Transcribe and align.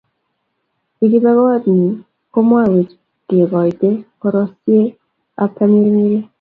Ye 0.99 1.05
kibe 1.11 1.31
kot 1.37 1.63
nyi 1.77 1.89
komakwech 2.33 2.91
kekoite 3.27 3.89
koroseek 4.19 4.91
ab 5.41 5.49
tamirmiriet 5.55 6.25